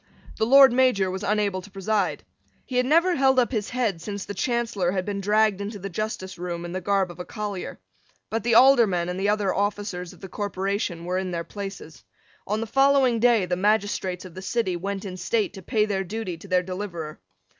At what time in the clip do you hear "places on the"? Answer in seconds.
11.43-12.65